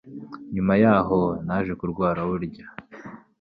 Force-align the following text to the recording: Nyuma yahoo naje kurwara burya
Nyuma 0.53 0.73
yahoo 0.83 1.29
naje 1.47 1.73
kurwara 1.79 2.19
burya 2.29 2.65